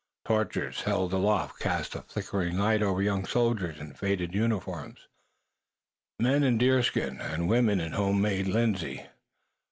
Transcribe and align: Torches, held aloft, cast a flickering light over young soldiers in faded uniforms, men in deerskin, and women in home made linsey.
Torches, 0.25 0.81
held 0.81 1.13
aloft, 1.13 1.59
cast 1.59 1.93
a 1.93 2.01
flickering 2.01 2.57
light 2.57 2.81
over 2.81 3.03
young 3.03 3.23
soldiers 3.23 3.79
in 3.79 3.93
faded 3.93 4.33
uniforms, 4.33 5.07
men 6.19 6.41
in 6.43 6.57
deerskin, 6.57 7.21
and 7.21 7.47
women 7.47 7.79
in 7.79 7.91
home 7.91 8.19
made 8.19 8.47
linsey. 8.47 9.05